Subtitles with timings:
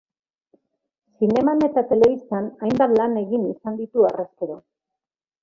[1.19, 4.59] Zineman eta telebistan hainbat lan egin izan ditu harrezkero.